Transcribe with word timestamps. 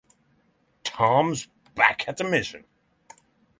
Tom's 0.83 1.45
back 1.75 2.07
at 2.07 2.17
the 2.17 2.23
mission. 2.23 2.63